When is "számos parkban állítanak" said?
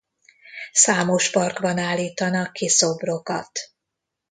0.71-2.53